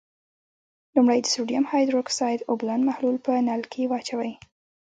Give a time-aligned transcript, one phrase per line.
[0.95, 4.31] لومړی د سوډیم هایدرو اکسایډ اوبلن محلول په نل کې واچوئ.